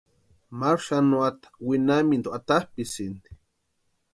[0.59, 3.29] Maru xanuata winhamintu atapʼisïnti.